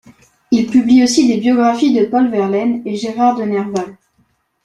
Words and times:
Il 0.49 0.65
publie 0.65 1.03
aussi 1.03 1.27
des 1.27 1.37
biographies 1.39 1.93
de 1.93 2.05
Paul 2.05 2.27
Verlaine 2.29 2.81
et 2.87 2.95
Gérard 2.95 3.35
de 3.37 3.43
Nerval. 3.43 3.95